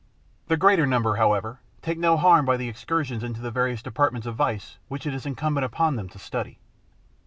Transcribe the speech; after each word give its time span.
The 0.47 0.57
greater 0.57 0.87
number, 0.87 1.17
however, 1.17 1.59
take 1.83 1.99
no 1.99 2.17
harm 2.17 2.43
by 2.43 2.57
the 2.57 2.67
excursions 2.67 3.23
into 3.23 3.39
the 3.39 3.51
various 3.51 3.83
departments 3.83 4.25
of 4.25 4.33
vice 4.35 4.79
which 4.87 5.05
it 5.05 5.13
is 5.13 5.27
incumbent 5.27 5.63
upon 5.63 5.95
them 5.95 6.09
to 6.09 6.17
study. 6.17 6.57